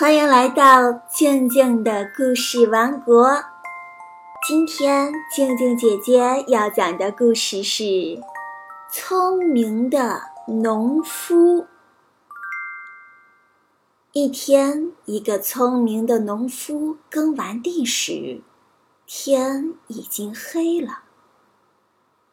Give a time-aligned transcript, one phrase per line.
[0.00, 3.44] 欢迎来到静静的故事王国。
[4.48, 7.84] 今天静静姐姐要讲的故事是
[8.90, 11.58] 《聪明的农夫》。
[14.12, 18.40] 一天，一个聪明的农夫耕完地时，
[19.04, 21.02] 天已经黑了。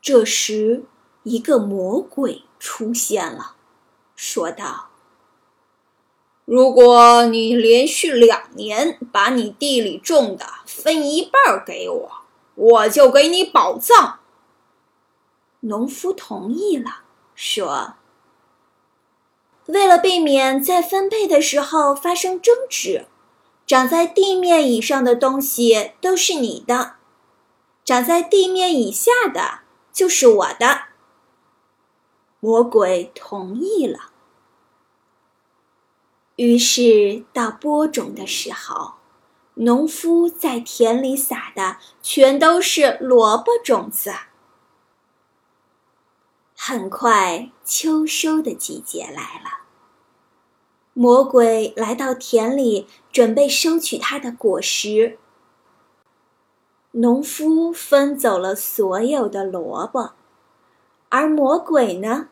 [0.02, 0.86] 这时，
[1.23, 3.57] 一个魔鬼出现了，
[4.15, 4.86] 说道。
[6.48, 12.11] 如果你连续两年把你地里种的分一半给我，
[12.56, 14.20] 我就给你宝藏。
[15.60, 17.01] 农夫同意了，
[17.36, 17.96] 说
[19.68, 23.07] ：“为了避免在分配的时候发生争执，
[23.65, 26.93] 长在地面以上的东西都是你的，
[27.84, 29.59] 长在地面以下的
[29.92, 30.84] 就是我的。”
[32.39, 34.11] 魔鬼同意了。
[36.38, 38.94] 于是到播种的时候，
[39.56, 44.14] 农夫在田里撒的全都是萝卜种子。
[46.56, 49.66] 很快，秋收的季节来了。
[50.94, 55.17] 魔鬼来到田里，准备收取他的果实。
[56.92, 60.12] 农夫分走了所有的萝卜，
[61.09, 62.30] 而魔鬼呢，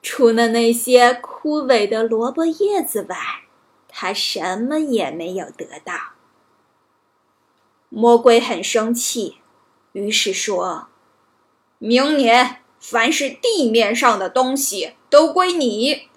[0.00, 3.16] 除了那些枯萎的萝卜叶子外，
[4.00, 6.12] 他什么也没有得到。
[7.88, 9.38] 魔鬼很生气，
[9.90, 10.86] 于是说
[11.78, 16.08] ：“明年凡是地面上的东西都归你，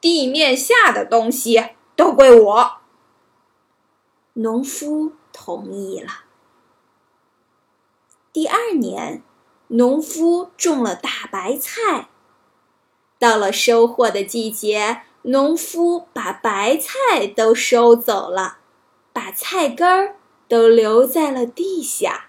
[0.00, 2.76] 地面下的东西都归我。”
[4.32, 6.24] 农夫同意了。
[8.32, 9.22] 第二年，
[9.66, 12.08] 农夫种了大白菜。
[13.18, 15.02] 到了收获的季节。
[15.28, 18.58] 农夫把白菜都收走了，
[19.12, 20.14] 把菜根儿
[20.46, 22.28] 都留在了地下。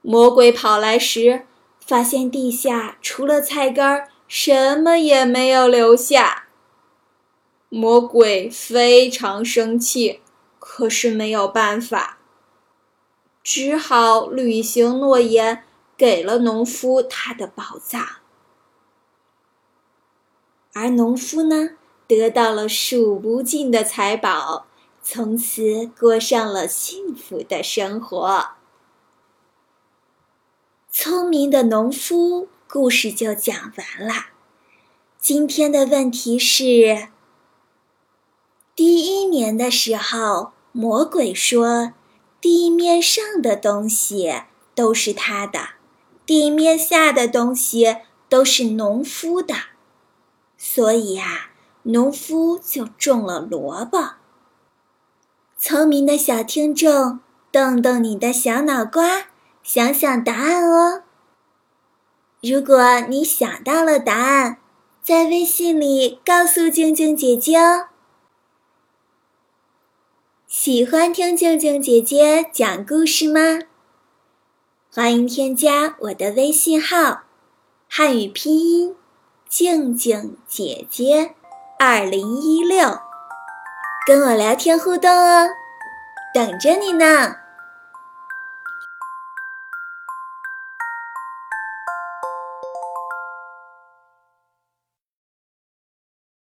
[0.00, 1.46] 魔鬼跑来时，
[1.84, 6.46] 发现地下除了菜根儿，什么也没有留下。
[7.68, 10.20] 魔鬼非常生气，
[10.60, 12.18] 可是没有办法，
[13.42, 15.64] 只好履行诺言，
[15.96, 18.06] 给了农夫他的宝藏。
[20.74, 21.70] 而农夫呢，
[22.08, 24.66] 得到了数不尽的财宝，
[25.00, 28.48] 从此过上了幸福的生活。
[30.90, 34.26] 聪明的农夫故事就讲完了。
[35.16, 37.08] 今天的问题是：
[38.74, 41.92] 第一年的时候，魔鬼说，
[42.40, 44.42] 地面上的东西
[44.74, 45.68] 都是他的，
[46.26, 47.98] 地面下的东西
[48.28, 49.54] 都是农夫的。
[50.66, 51.50] 所以呀，
[51.82, 54.14] 农夫就种了萝卜。
[55.58, 57.20] 聪明的小听众，
[57.52, 59.26] 动动你的小脑瓜，
[59.62, 61.02] 想想答案哦。
[62.40, 64.56] 如果你想到了答案，
[65.02, 67.88] 在微信里告诉静静姐姐哦。
[70.46, 73.60] 喜欢听静静姐姐讲故事吗？
[74.90, 77.24] 欢迎添加我的微信号，
[77.86, 78.96] 汉语拼音。
[79.56, 81.36] 静静姐姐，
[81.78, 82.98] 二零一六，
[84.04, 85.48] 跟我聊天互动哦，
[86.34, 87.36] 等着你呢。